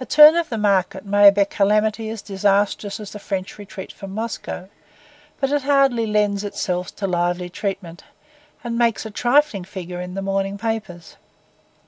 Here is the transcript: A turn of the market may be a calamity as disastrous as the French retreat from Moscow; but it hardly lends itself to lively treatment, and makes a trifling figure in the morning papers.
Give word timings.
A 0.00 0.04
turn 0.04 0.34
of 0.34 0.48
the 0.48 0.58
market 0.58 1.06
may 1.06 1.30
be 1.30 1.42
a 1.42 1.46
calamity 1.46 2.10
as 2.10 2.22
disastrous 2.22 2.98
as 2.98 3.12
the 3.12 3.20
French 3.20 3.56
retreat 3.56 3.92
from 3.92 4.10
Moscow; 4.12 4.68
but 5.38 5.52
it 5.52 5.62
hardly 5.62 6.08
lends 6.08 6.42
itself 6.42 6.96
to 6.96 7.06
lively 7.06 7.48
treatment, 7.48 8.02
and 8.64 8.76
makes 8.76 9.06
a 9.06 9.12
trifling 9.12 9.62
figure 9.62 10.00
in 10.00 10.14
the 10.14 10.22
morning 10.22 10.58
papers. 10.58 11.16